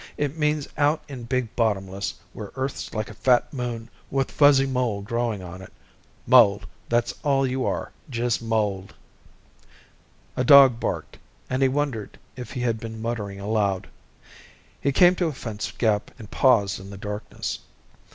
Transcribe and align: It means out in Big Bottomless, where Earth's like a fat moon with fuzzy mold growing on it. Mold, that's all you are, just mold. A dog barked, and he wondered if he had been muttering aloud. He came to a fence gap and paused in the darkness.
It 0.17 0.35
means 0.35 0.67
out 0.79 1.03
in 1.07 1.25
Big 1.25 1.55
Bottomless, 1.55 2.15
where 2.33 2.51
Earth's 2.55 2.91
like 2.91 3.11
a 3.11 3.13
fat 3.13 3.53
moon 3.53 3.87
with 4.09 4.31
fuzzy 4.31 4.65
mold 4.65 5.05
growing 5.05 5.43
on 5.43 5.61
it. 5.61 5.71
Mold, 6.25 6.65
that's 6.89 7.13
all 7.21 7.45
you 7.45 7.67
are, 7.67 7.91
just 8.09 8.41
mold. 8.41 8.95
A 10.35 10.43
dog 10.43 10.79
barked, 10.79 11.19
and 11.51 11.61
he 11.61 11.67
wondered 11.67 12.17
if 12.35 12.53
he 12.53 12.61
had 12.61 12.79
been 12.79 12.99
muttering 12.99 13.39
aloud. 13.39 13.87
He 14.81 14.91
came 14.91 15.13
to 15.17 15.27
a 15.27 15.33
fence 15.33 15.71
gap 15.71 16.09
and 16.17 16.31
paused 16.31 16.79
in 16.79 16.89
the 16.89 16.97
darkness. 16.97 17.59